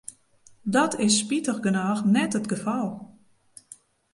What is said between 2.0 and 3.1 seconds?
net it gefal.